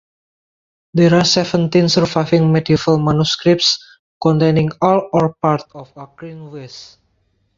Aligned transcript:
There 0.95 1.13
are 1.13 1.23
seventeen 1.23 1.87
surviving 1.87 2.51
medieval 2.51 2.97
manuscripts 2.97 3.85
containing 4.19 4.71
all 4.81 5.07
or 5.13 5.35
part 5.35 5.61
of 5.75 5.93
"Ancrene 5.93 6.49
Wisse". 6.49 6.97